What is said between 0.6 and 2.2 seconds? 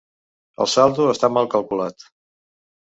El saldo està mal calculat.